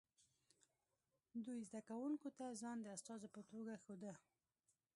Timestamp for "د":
2.81-2.87